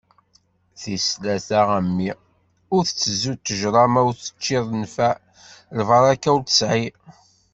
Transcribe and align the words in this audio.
Tis 0.79 1.05
tlata 1.13 1.59
a 1.77 1.79
mmi! 1.85 2.09
Ur 2.75 2.83
tteẓẓu 2.85 3.33
ṭejra 3.43 3.83
ma 3.93 4.01
ur 4.07 4.15
teččiḍ 4.17 4.65
nfeɛ, 4.81 5.13
lbaraka 5.79 6.29
ur 6.35 6.41
t-tesɛi. 6.43 6.87